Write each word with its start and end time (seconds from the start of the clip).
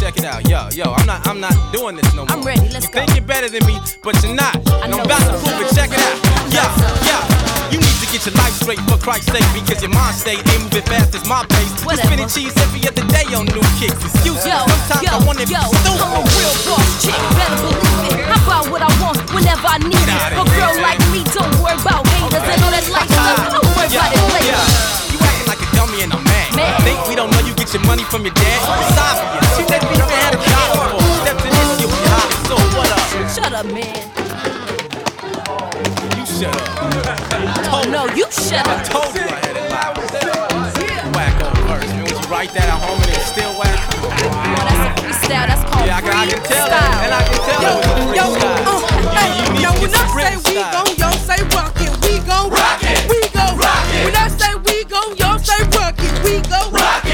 Check 0.00 0.16
it 0.16 0.24
out. 0.24 0.46
Yo, 0.48 0.68
yo. 0.72 0.92
I'm 0.94 1.06
not. 1.06 1.26
I'm 1.26 1.40
not 1.40 1.54
doing 1.72 1.96
this 1.96 2.06
no 2.14 2.24
more. 2.24 2.32
I'm 2.32 2.42
ready, 2.42 2.68
let's 2.70 2.86
you 2.86 2.92
go. 2.92 3.00
think 3.02 3.14
you're 3.18 3.26
better 3.26 3.48
than 3.50 3.64
me, 3.66 3.78
but 4.02 4.14
you're 4.22 4.34
not. 4.34 4.54
And 4.82 4.90
know 4.94 4.98
I'm 5.02 5.06
about 5.06 5.20
to 5.26 5.34
prove 5.42 5.58
it. 5.62 5.74
Check 5.74 5.90
it 5.92 5.98
out. 5.98 6.16
Yeah, 6.54 6.70
yeah. 7.04 7.22
You 7.68 7.76
need 7.82 7.96
to 8.00 8.06
get 8.08 8.24
your 8.24 8.32
life 8.40 8.54
straight 8.56 8.80
for 8.88 8.96
Christ's 8.96 9.28
sake 9.34 9.44
because 9.52 9.82
your 9.82 9.92
mind 9.92 10.14
state 10.16 10.40
ain't 10.40 10.62
moving 10.64 10.86
fast 10.88 11.12
as 11.18 11.26
my 11.28 11.44
pace. 11.50 11.72
Whatever. 11.84 12.06
spinning 12.08 12.30
cheese 12.30 12.54
every 12.64 12.80
other 12.88 13.04
day 13.12 13.26
on 13.36 13.44
new 13.52 13.64
kicks. 13.76 13.98
Excuse 14.00 14.40
me. 14.40 14.48
Yo, 14.54 14.64
Sometimes 14.88 15.02
yo, 15.04 15.10
I 15.12 15.18
wanna 15.26 15.44
be 15.44 15.52
yo, 15.52 15.60
stupid. 15.66 16.00
I'm 16.00 16.16
a 16.16 16.22
real 16.24 16.54
boss 16.64 16.88
chick, 17.04 17.18
better 17.36 17.58
believe 17.60 18.08
it. 18.08 18.24
I 18.24 18.38
buy 18.48 18.60
what 18.72 18.80
I 18.80 18.90
want 19.02 19.18
whenever 19.36 19.66
I 19.68 19.78
need 19.84 19.98
it. 19.98 20.32
A 20.32 20.40
girl 20.46 20.72
here, 20.72 20.80
like 20.80 21.02
me 21.12 21.20
don't 21.34 21.52
worry 21.60 21.76
about 21.76 22.06
haters 22.08 22.46
and 22.48 22.60
all 22.64 22.72
that 22.72 22.86
lifestyle. 22.88 23.36
Don't 23.52 23.68
worry 23.76 23.90
Yeah, 23.92 24.06
about 24.06 24.16
it 24.16 24.24
later. 24.32 24.62
You 25.12 25.18
acting 25.20 25.48
like 25.52 25.60
a 25.60 25.68
dummy 25.76 25.98
and 26.08 26.12
I'm 26.16 26.27
Think 26.84 26.98
we 27.08 27.14
don't 27.14 27.30
know 27.32 27.40
you 27.40 27.54
get 27.54 27.72
your 27.72 27.82
money 27.84 28.04
from 28.04 28.22
your 28.24 28.34
dad? 28.34 28.58
It's 28.58 28.98
obvious. 28.98 29.58
You 29.58 29.64
never 29.68 29.86
even 29.92 30.08
had 30.08 30.34
a 30.34 30.40
job 30.40 30.68
before. 30.72 31.02
Step 31.24 31.36
to 31.38 31.48
this, 31.48 31.80
you'll 31.80 31.90
be 31.90 32.02
hot. 32.12 32.28
So 32.48 32.54
what 32.76 32.90
up? 32.92 33.04
Shut 33.28 33.52
up, 33.52 33.66
man. 33.66 34.04
You 36.16 36.24
shut 36.26 36.54
up. 36.54 36.66
Oh 37.72 37.84
no, 37.90 38.06
you 38.14 38.24
shut 38.30 38.66
up. 38.66 38.78
I 38.78 38.82
told 38.84 39.14
you 39.14 39.22
I 39.22 39.38
had 39.42 39.56
it 39.56 39.68
loud. 39.70 39.96
Whack 41.14 41.34
on 41.42 41.54
verse. 41.68 41.88
Man, 41.88 42.02
would 42.04 42.12
you 42.12 42.28
write 42.30 42.52
that 42.54 42.68
at 42.68 42.78
home 42.80 43.00
and 43.02 43.10
it's 43.10 43.26
still 43.32 43.52
whack? 43.58 43.76
Oh, 43.98 44.12
that's 44.64 44.84
a 44.84 44.92
freestyle. 45.02 45.46
That's 45.48 45.64
called 45.68 45.86
Yeah, 45.86 45.98
I 45.98 46.00
can, 46.00 46.12
I 46.12 46.24
can 46.28 46.42
tell 46.44 46.66
that. 46.68 47.04
And 47.04 47.12
I 47.12 47.22
can 47.26 47.40
tell 47.48 47.60
was 47.64 47.84
a 47.84 48.04
Yo, 48.16 48.24
freestyle. 48.32 48.64
uh, 48.68 49.16
hey, 49.16 49.28
you, 49.36 49.44
you 49.44 49.52
need 49.52 49.64
yo, 49.64 49.70
when 49.82 49.92
I 49.92 50.04
say 50.14 50.36
we 50.46 50.54
gon' 50.62 50.92
yo 50.96 51.08
say 51.26 51.40
rock 51.56 51.74
it, 51.80 51.92
we 52.04 52.12
gon' 52.24 52.48
rock 52.50 52.80
it, 52.84 53.00
we 53.10 53.18
gon' 53.34 53.54
rock 53.58 53.84
it. 53.92 54.04
When 54.06 54.16
I 54.16 54.28
say 54.28 54.52
we 54.64 54.76
gon' 54.84 55.12
yo 55.16 55.27
say 55.44 55.62
rock 55.78 55.94
it, 55.98 56.24
we 56.24 56.40
gon' 56.48 56.72
rock 56.72 57.07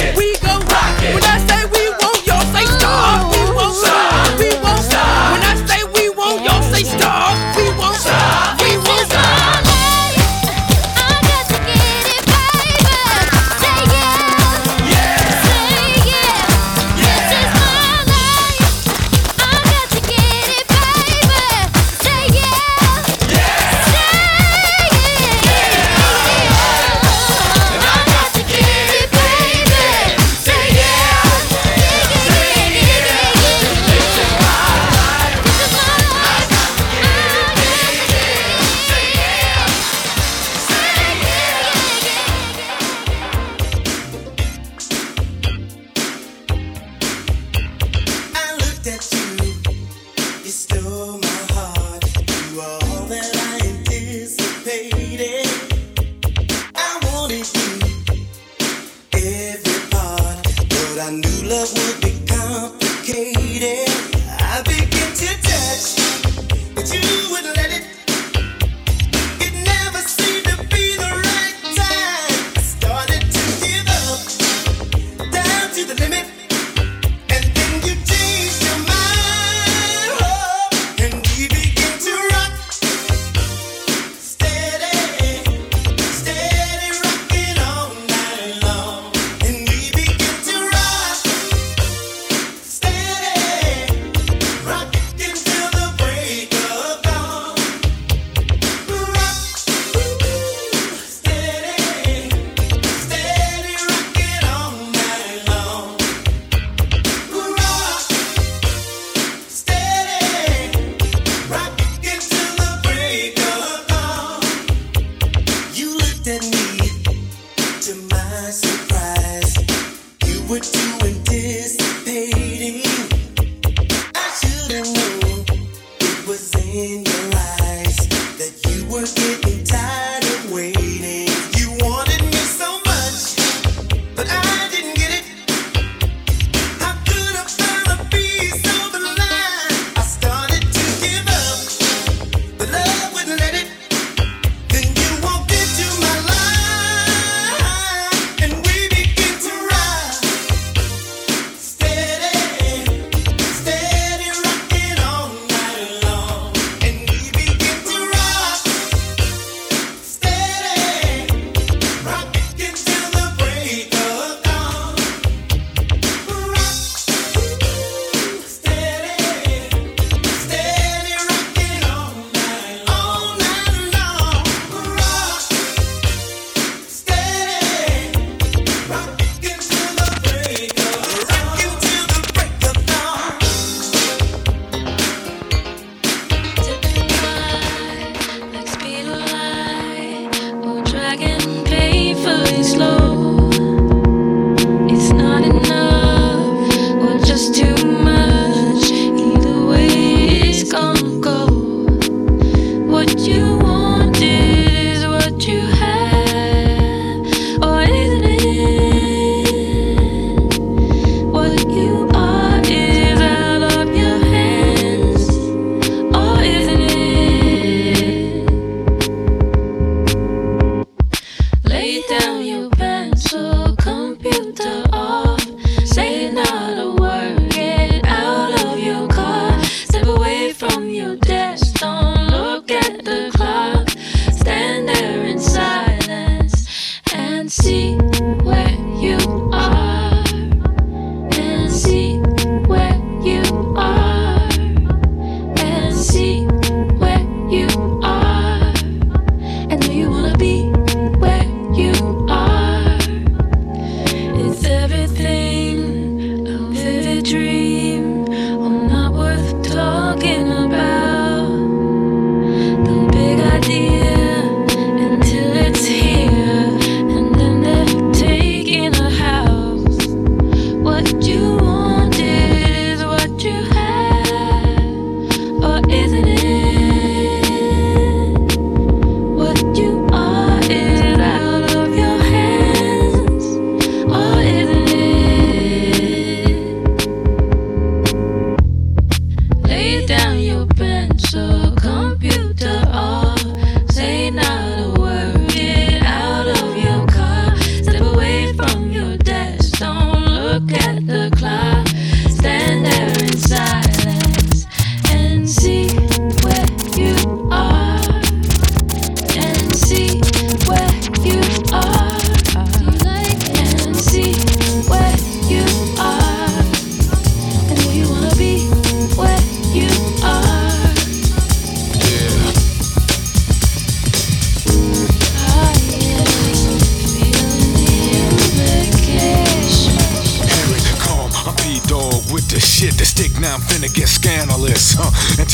I 191.15 191.17
can 191.17 191.65
pay 191.65 192.13
for 192.13 192.51
these 192.51 192.75
love. 192.75 193.04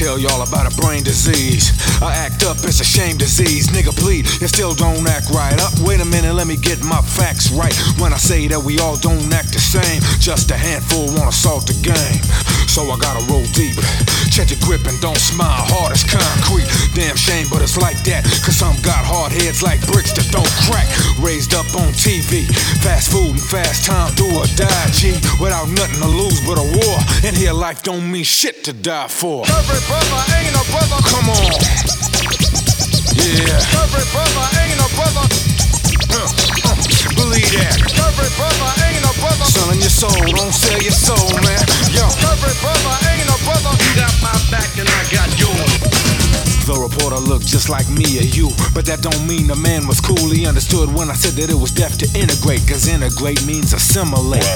Tell 0.00 0.18
y'all 0.18 0.40
about 0.40 0.64
a 0.64 0.74
brain 0.80 1.02
disease. 1.02 1.76
I 2.00 2.16
act 2.16 2.42
up, 2.42 2.56
it's 2.64 2.80
a 2.80 2.84
shame 2.84 3.18
disease. 3.18 3.68
Nigga, 3.68 3.94
please, 3.94 4.40
you 4.40 4.48
still 4.48 4.72
don't 4.72 5.06
act 5.06 5.28
right. 5.28 5.52
Up, 5.60 5.78
wait 5.80 6.00
a 6.00 6.06
minute, 6.06 6.32
let 6.32 6.46
me 6.46 6.56
get 6.56 6.82
my 6.82 7.02
facts 7.02 7.52
right. 7.52 7.76
When 8.00 8.14
I 8.14 8.16
say 8.16 8.48
that 8.48 8.58
we 8.58 8.78
all 8.78 8.96
don't 8.96 9.30
act 9.30 9.52
the 9.52 9.60
same, 9.60 10.00
just 10.18 10.50
a 10.50 10.56
handful 10.56 11.12
wanna 11.12 11.32
salt 11.32 11.66
the 11.66 11.76
game. 11.84 12.59
So 12.70 12.86
I 12.86 12.94
gotta 13.02 13.26
roll 13.26 13.42
deep. 13.50 13.74
Check 14.30 14.54
your 14.54 14.62
grip 14.62 14.86
and 14.86 14.94
don't 15.02 15.18
smile, 15.18 15.66
hard 15.74 15.90
as 15.90 16.06
concrete. 16.06 16.70
Damn 16.94 17.18
shame, 17.18 17.50
but 17.50 17.66
it's 17.66 17.74
like 17.74 17.98
that. 18.06 18.22
Cause 18.46 18.62
some 18.62 18.78
got 18.86 19.02
hard 19.02 19.34
heads 19.34 19.58
like 19.58 19.82
bricks 19.90 20.14
that 20.14 20.30
don't 20.30 20.46
crack. 20.70 20.86
Raised 21.18 21.50
up 21.50 21.66
on 21.74 21.90
TV, 21.98 22.46
fast 22.78 23.10
food 23.10 23.34
and 23.34 23.42
fast 23.42 23.90
time, 23.90 24.14
do 24.14 24.22
or 24.38 24.46
die, 24.54 24.86
G. 24.94 25.18
Without 25.42 25.66
nothing 25.74 25.98
to 25.98 26.06
lose 26.06 26.38
but 26.46 26.62
a 26.62 26.66
war. 26.78 26.96
And 27.26 27.34
here 27.34 27.50
life 27.50 27.82
don't 27.82 28.06
mean 28.06 28.22
shit 28.22 28.62
to 28.70 28.72
die 28.72 29.10
for. 29.10 29.42
Every 29.50 29.82
brother 29.90 30.20
ain't 30.38 30.54
a 30.54 30.64
brother. 30.70 30.98
Come 31.10 31.26
on. 31.26 31.50
Yeah. 33.18 33.82
Every 33.82 34.06
brother 34.14 34.46
ain't 34.62 34.78
a 34.78 34.88
brother. 34.94 35.26
Uh, 36.06 36.22
uh, 36.70 36.78
believe 37.18 37.50
that. 37.50 37.82
Every 37.98 38.30
brother 38.38 38.70
ain't 38.86 39.02
a 39.02 39.14
brother. 39.18 39.46
Selling 39.50 39.82
your 39.82 39.90
soul, 39.90 40.22
don't 40.38 40.54
sell 40.54 40.78
your 40.78 40.94
just 47.50 47.68
like 47.68 47.88
me 47.90 48.18
or 48.18 48.22
you, 48.22 48.48
but 48.72 48.86
that 48.86 49.02
don't 49.02 49.26
mean 49.26 49.48
the 49.48 49.56
man 49.56 49.86
was 49.88 50.00
cool. 50.00 50.30
He 50.30 50.46
understood 50.46 50.92
when 50.94 51.10
I 51.10 51.14
said 51.14 51.34
that 51.42 51.50
it 51.50 51.58
was 51.58 51.72
deaf 51.72 51.98
to 51.98 52.06
integrate, 52.14 52.62
cause 52.68 52.86
integrate 52.86 53.44
means 53.44 53.72
assimilate. 53.72 54.46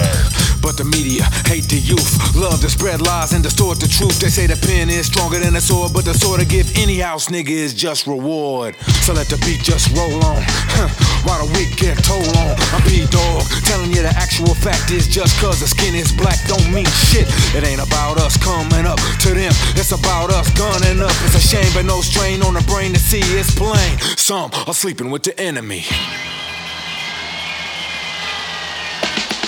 But 0.64 0.80
the 0.80 0.88
media 0.88 1.28
hate 1.44 1.68
the 1.68 1.76
youth, 1.76 2.34
love 2.34 2.64
to 2.64 2.70
spread 2.72 3.04
lies 3.04 3.36
and 3.36 3.44
distort 3.44 3.80
the 3.80 3.86
truth. 3.86 4.18
They 4.18 4.32
say 4.32 4.48
the 4.48 4.56
pen 4.56 4.88
is 4.88 5.04
stronger 5.12 5.38
than 5.38 5.52
the 5.52 5.60
sword, 5.60 5.92
but 5.92 6.08
the 6.08 6.14
sword 6.16 6.40
to 6.40 6.46
give 6.46 6.72
any 6.74 7.04
house 7.04 7.28
nigga 7.28 7.52
is 7.52 7.74
just 7.74 8.06
reward. 8.06 8.74
So 9.04 9.12
let 9.12 9.28
the 9.28 9.36
beat 9.44 9.60
just 9.60 9.92
roll 9.92 10.16
on, 10.24 10.40
huh, 10.72 10.88
while 11.28 11.44
the 11.44 11.52
weak 11.52 11.76
get 11.76 12.00
told 12.00 12.24
on. 12.40 12.56
I'm 12.72 12.80
P-Dog, 12.88 13.44
telling 13.68 13.92
you 13.92 14.00
the 14.00 14.14
actual 14.16 14.56
fact 14.56 14.88
is 14.90 15.04
just 15.06 15.36
cause 15.36 15.60
the 15.60 15.68
skin 15.68 15.94
is 15.94 16.10
black 16.16 16.40
don't 16.48 16.72
mean 16.72 16.88
shit. 17.12 17.28
It 17.52 17.60
ain't 17.68 17.84
about 17.84 18.16
us 18.16 18.40
coming 18.40 18.88
up 18.88 18.96
to 19.28 19.36
them, 19.36 19.52
it's 19.76 19.92
about 19.92 20.32
us 20.32 20.48
gunning 20.56 21.04
up. 21.04 21.12
It's 21.28 21.36
a 21.36 21.44
shame, 21.44 21.68
but 21.76 21.84
no 21.84 22.00
strain 22.00 22.40
on 22.40 22.54
the 22.54 22.64
brain 22.64 22.94
to 22.94 22.98
see 22.98 23.20
it's 23.36 23.52
plain. 23.52 24.00
Some 24.16 24.48
are 24.66 24.72
sleeping 24.72 25.10
with 25.10 25.28
the 25.28 25.38
enemy. 25.38 25.84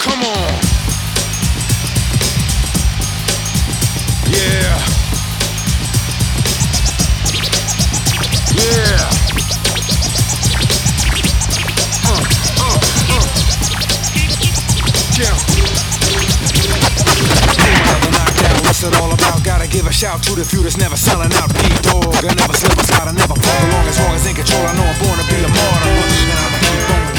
Come 0.05 0.21
on. 0.21 0.66
Shout 19.97 20.23
to 20.23 20.35
the 20.35 20.45
few 20.45 20.63
that's 20.63 20.77
never 20.77 20.95
selling 20.95 21.33
out. 21.41 21.49
P-Dog, 21.49 22.21
I 22.21 22.35
never 22.37 22.53
slip, 22.53 22.77
I 22.77 23.09
I 23.09 23.13
never 23.13 23.33
fall 23.33 23.61
along. 23.65 23.89
As 23.89 23.99
long 23.99 24.15
as 24.15 24.27
in 24.29 24.37
control, 24.37 24.61
I 24.67 24.77
know 24.77 24.85
I'm 24.85 24.99
born 25.01 25.17
to 25.17 25.25
be 25.25 25.41
a 25.41 25.49
martyr. 25.49 25.89
And 25.89 26.39
I'ma 26.45 26.59
keep 26.61 26.91
on, 26.91 27.16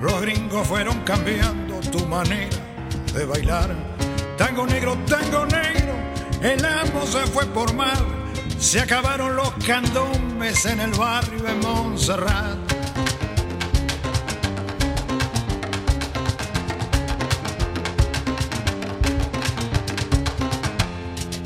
Los 0.00 0.22
gringos 0.22 0.66
fueron 0.66 1.00
cambiando 1.00 1.78
tu 1.92 2.06
manera 2.06 2.56
de 3.12 3.26
bailar. 3.26 3.74
Tango 4.38 4.66
negro, 4.66 4.96
tango 5.06 5.44
negro, 5.44 5.92
el 6.40 6.64
amo 6.64 7.04
se 7.06 7.20
fue 7.26 7.44
por 7.44 7.74
mar. 7.74 7.98
Se 8.58 8.80
acabaron 8.80 9.36
los 9.36 9.50
candombes 9.66 10.64
en 10.64 10.80
el 10.80 10.92
barrio 10.92 11.42
de 11.42 11.54
Montserrat. 11.54 12.56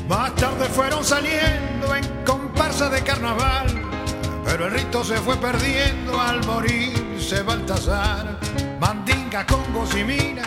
Más 0.07 0.33
tarde 0.35 0.65
fueron 0.69 1.03
saliendo 1.03 1.93
en 1.93 2.05
comparsa 2.23 2.89
de 2.89 3.01
carnaval, 3.01 3.67
pero 4.45 4.67
el 4.67 4.71
rito 4.71 5.03
se 5.03 5.17
fue 5.17 5.35
perdiendo 5.35 6.21
al 6.21 6.45
morirse 6.45 7.41
Baltasar. 7.43 8.34
Congo 9.43 9.83
y 9.93 10.39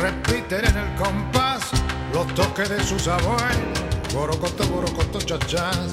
repiten 0.00 0.64
en 0.64 0.76
el 0.76 0.94
compás 0.96 1.70
los 2.12 2.26
toques 2.34 2.68
de 2.68 2.82
sus 2.82 3.06
abuelos. 3.06 3.78
Borocoto, 4.12 4.66
borocoto, 4.66 5.20
chachás. 5.20 5.92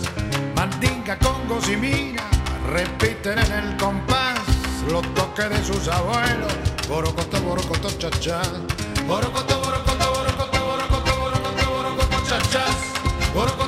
Mandinga, 0.55 1.19
congo 1.19 1.59
y 1.69 2.15
repiten 2.67 3.37
en 3.37 3.51
el 3.51 3.77
compás 3.77 4.39
los 4.89 5.03
toques 5.13 5.51
de 5.51 5.63
sus 5.63 5.87
abuelos. 5.87 6.51
Borocoto, 6.89 7.39
borocoto, 7.41 7.91
chachás. 7.99 8.49
Borocoto, 9.07 9.59
borocoto, 9.59 10.11
borocoto, 10.11 10.65
borocoto, 10.65 11.15
borocoto, 11.19 11.69
borocoto. 11.69 12.01
Borocoto, 12.25 12.71
borocoto, 13.35 13.60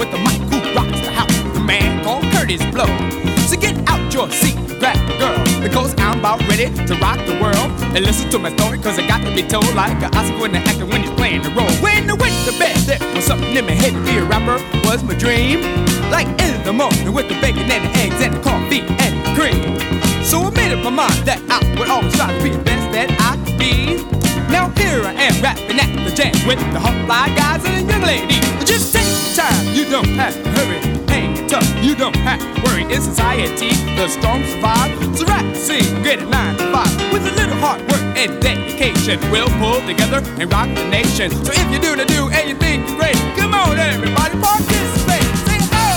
with 0.00 0.10
the 0.10 0.18
mic 0.24 0.40
who 0.48 0.56
rocks 0.72 0.98
the 1.04 1.12
house, 1.12 1.36
the 1.52 1.60
man 1.60 2.02
called 2.02 2.24
Kurtis 2.32 2.64
Blow. 2.72 2.88
So 3.44 3.60
get 3.60 3.76
out 3.86 4.00
your 4.12 4.30
seat, 4.30 4.56
grab 4.80 4.96
the 5.06 5.16
girl, 5.20 5.36
because 5.60 5.92
I'm 5.98 6.18
about 6.20 6.40
ready 6.48 6.72
to 6.88 6.94
rock 6.96 7.20
the 7.28 7.36
world. 7.36 7.68
And 7.92 8.00
listen 8.06 8.30
to 8.30 8.38
my 8.38 8.50
story, 8.56 8.78
cause 8.78 8.98
I 8.98 9.06
got 9.06 9.20
to 9.20 9.34
be 9.34 9.42
told 9.42 9.68
like 9.74 10.00
an 10.00 10.08
Oscar 10.16 10.40
when 10.40 10.52
the 10.52 10.58
actor 10.64 10.86
when 10.86 11.02
he's 11.02 11.12
playing 11.20 11.42
the 11.42 11.50
role. 11.50 11.70
When 11.84 12.08
I 12.08 12.14
went 12.14 12.32
to 12.48 12.58
bed, 12.58 12.76
there 12.88 12.98
was 13.14 13.24
something 13.24 13.54
in 13.54 13.66
my 13.66 13.76
head 13.76 13.92
to 13.92 14.00
be 14.00 14.16
a 14.16 14.24
rapper 14.24 14.56
was 14.88 15.04
my 15.04 15.14
dream. 15.14 15.60
Like 16.08 16.28
in 16.40 16.64
the 16.64 16.72
morning 16.72 17.12
with 17.12 17.28
the 17.28 17.38
bacon 17.44 17.68
and 17.70 17.84
the 17.84 17.92
eggs 18.00 18.24
and 18.24 18.32
the 18.32 18.40
coffee 18.40 18.80
and 18.80 19.12
the 19.20 19.30
cream. 19.36 19.76
So 20.24 20.40
I 20.40 20.50
made 20.56 20.72
up 20.72 20.82
my 20.82 20.90
mind 21.04 21.20
that 21.28 21.44
I 21.52 21.60
would 21.78 21.90
always 21.90 22.16
try 22.16 22.32
to 22.32 22.42
be 22.42 22.48
the 22.56 22.64
best 22.64 22.88
that 22.96 23.12
I 23.20 23.36
could 23.44 23.58
be. 23.60 24.00
Now 24.48 24.72
here 24.80 25.04
I 25.04 25.12
am 25.28 25.36
rapping 25.44 25.76
at 25.76 25.92
the 26.08 26.12
jam 26.16 26.32
with 26.48 26.58
the 26.72 26.80
hot 26.80 26.96
fly 27.04 27.28
guys 27.36 27.62
and 27.68 27.86
the 27.86 27.92
young 27.92 28.02
ladies. 28.02 28.40
Just 28.64 28.94
take 28.94 29.09
time. 29.40 29.74
You 29.74 29.84
don't 29.88 30.12
have 30.20 30.34
to 30.34 30.48
hurry, 30.56 30.80
hang 31.08 31.48
tough. 31.48 31.68
You 31.82 31.94
don't 31.94 32.16
have 32.28 32.40
to 32.40 32.62
worry. 32.64 32.84
In 32.92 33.00
society, 33.00 33.72
the 33.96 34.06
strong 34.08 34.44
survive. 34.52 34.92
So 35.16 35.24
rap, 35.24 35.46
sing, 35.56 35.86
get 36.02 36.20
it 36.20 36.28
nine 36.28 36.56
to 36.58 36.64
five. 36.72 36.92
With 37.12 37.24
a 37.32 37.34
little 37.40 37.56
hard 37.64 37.80
work 37.90 38.04
and 38.20 38.30
dedication, 38.42 39.16
we'll 39.30 39.52
pull 39.60 39.80
together 39.86 40.20
and 40.38 40.46
rock 40.52 40.68
the 40.74 40.86
nation. 40.88 41.30
So 41.30 41.52
if 41.52 41.66
you 41.72 41.80
do 41.80 41.96
the 41.96 42.04
do 42.04 42.28
and 42.28 42.44
you 42.50 42.56
think 42.56 42.86
you're 42.86 42.98
great, 42.98 43.20
come 43.38 43.54
on 43.54 43.78
everybody, 43.78 44.34
participate. 44.48 45.28
Say 45.48 45.60
ho! 45.72 45.88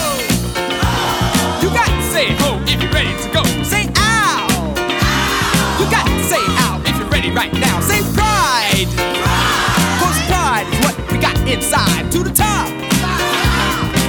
oh. 0.87 1.59
you 1.61 1.69
got 1.79 1.89
to 1.91 2.03
say 2.15 2.27
ho 2.39 2.49
if 2.71 2.77
you're 2.81 2.95
ready 2.99 3.13
to 3.23 3.29
go. 3.37 3.43
Say 3.73 3.83
ow, 3.97 4.47
ow. 4.87 5.79
you 5.79 5.85
got 5.91 6.07
to 6.07 6.23
say 6.31 6.43
ow 6.63 6.81
if 6.87 6.95
you're 6.97 7.11
ready 7.15 7.31
right 7.31 7.53
now. 7.53 7.81
Say 7.81 7.99
pride, 8.15 8.87
pride. 9.19 10.17
pride 10.31 10.65
is 10.71 10.79
what 10.85 10.95
we 11.11 11.17
got 11.17 11.35
inside. 11.49 12.11
To 12.13 12.23
the 12.23 12.31
top. 12.31 12.92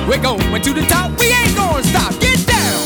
We're 0.06 0.20
going 0.20 0.62
to 0.62 0.72
the 0.74 0.82
top, 0.82 1.18
we 1.18 1.26
ain't 1.26 1.56
gonna 1.56 1.82
stop. 1.82 2.12
Get 2.20 2.46
down. 2.46 2.80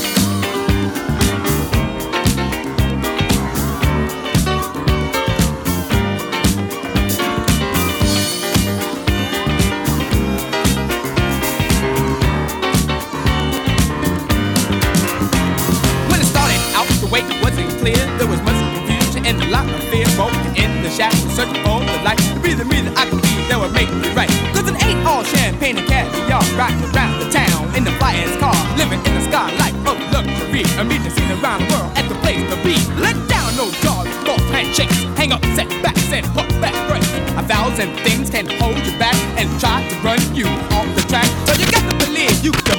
When 16.08 16.20
it 16.20 16.24
started 16.24 16.62
out, 16.74 16.86
the 17.00 17.08
way 17.10 17.20
it 17.20 17.42
wasn't 17.42 17.68
clear. 17.80 17.96
There 18.18 18.28
was 18.28 18.40
much 18.42 18.54
confusion 18.74 19.26
and 19.26 19.42
a 19.42 19.46
lot 19.50 19.68
of 19.68 19.82
fear. 19.90 20.06
Both 20.16 20.32
in 20.56 20.82
the 20.82 20.90
shadows, 20.90 21.34
searching 21.34 21.62
for 21.64 21.80
the 21.80 22.00
light. 22.04 22.18
The 22.18 22.40
reason, 22.40 22.68
reason 22.68 22.96
I 22.96 23.10
could 23.10 23.20
be 23.22 23.34
that 23.48 23.58
would 23.58 23.72
make 23.72 23.90
me 23.90 24.08
right. 24.14 24.30
Cause 24.54 24.70
it 24.70 24.82
ain't 24.84 25.04
all 25.04 25.24
champagne 25.24 25.78
and 25.78 25.86
cash, 25.88 26.06
y'all 26.28 26.56
rockin' 26.56 26.94
around. 26.94 27.07
and 30.78 30.88
meet 30.88 31.02
the 31.02 31.10
scene 31.10 31.30
around 31.42 31.60
the 31.60 31.74
world 31.74 31.90
at 31.98 32.08
the 32.08 32.14
place 32.22 32.38
to 32.50 32.56
be. 32.62 32.78
Let 33.02 33.16
down 33.28 33.50
no 33.56 33.70
jaws, 33.82 34.06
false 34.24 34.46
handshakes, 34.54 34.94
hang 35.18 35.32
up 35.32 35.44
setbacks 35.56 36.12
and 36.12 36.24
hook 36.26 36.48
back 36.62 36.74
breaks. 36.88 37.10
A 37.34 37.42
thousand 37.42 37.96
things 38.06 38.30
can 38.30 38.46
hold 38.62 38.78
you 38.86 38.96
back 38.98 39.18
and 39.36 39.48
try 39.58 39.82
to 39.88 39.96
run 40.06 40.20
you 40.34 40.46
off 40.78 40.86
the 40.94 41.02
track. 41.10 41.26
So 41.46 41.58
you 41.58 41.66
got 41.70 41.82
to 41.90 42.06
believe 42.06 42.44
you 42.44 42.52
can 42.52 42.77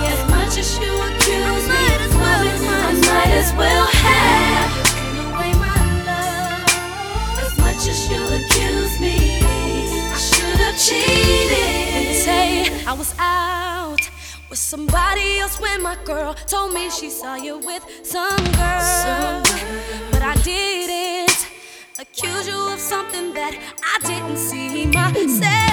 As 0.09 0.23
much 0.31 0.59
as 0.59 0.79
you 0.79 0.93
accuse 1.09 1.69
me, 1.69 1.85
I 2.65 2.93
might 3.09 3.33
as 3.37 3.53
well 3.55 3.87
have. 3.87 4.89
As 7.39 7.59
much 7.59 7.89
as 7.89 8.11
you 8.11 8.23
accuse 8.25 9.01
me, 9.01 9.41
I 9.43 10.17
should 10.17 10.61
have 10.61 10.79
cheated. 10.79 12.15
Say 12.25 12.85
I 12.87 12.93
was 12.95 13.15
out 13.19 14.09
with 14.49 14.59
somebody 14.59 15.41
else 15.41 15.61
when 15.61 15.83
my 15.83 15.97
girl 16.05 16.35
told 16.47 16.73
me 16.73 16.89
she 16.91 17.11
saw 17.11 17.35
you 17.37 17.59
with 17.59 17.85
some 18.03 18.45
girl. 18.57 18.81
Some 18.81 19.43
girl. 19.43 20.11
But 20.11 20.23
I 20.23 20.35
didn't 20.43 21.47
accuse 21.99 22.49
you 22.49 22.73
of 22.73 22.81
something 22.81 23.35
that 23.35 23.55
I 23.83 23.99
didn't 24.07 24.39
see 24.39 24.87
myself. 24.87 25.68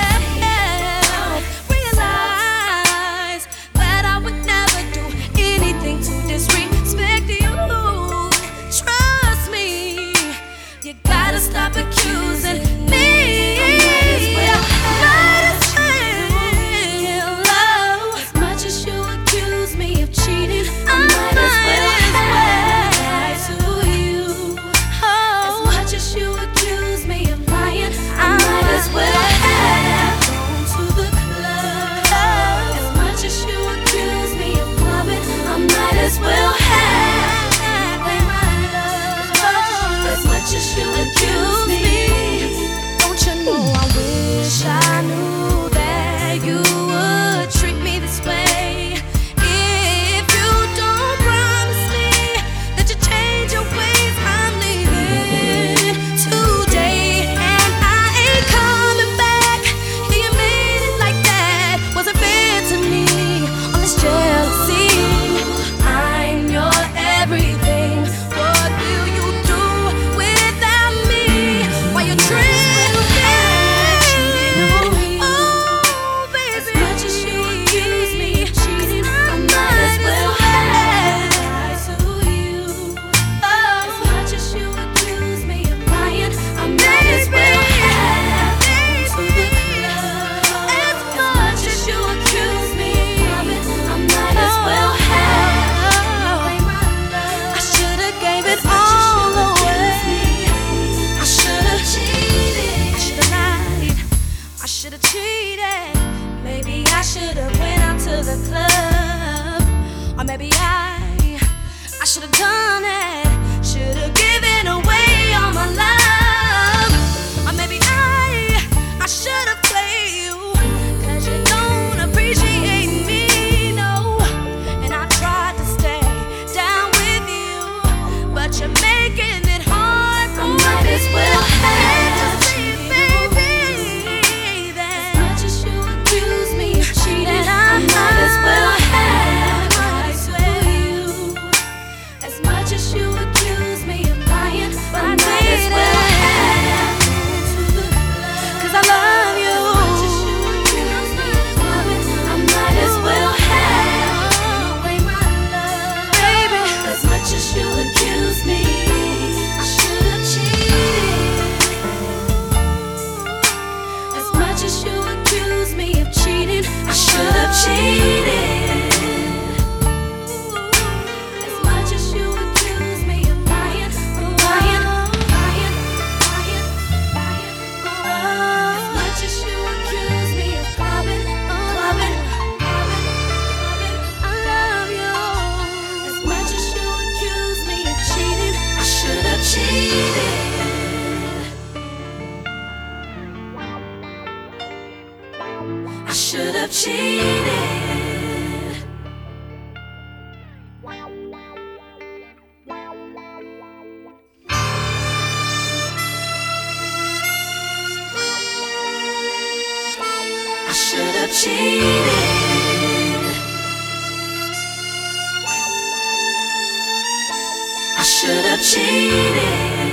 I 218.26 218.58
should've 218.58 218.62
cheated. 218.62 219.85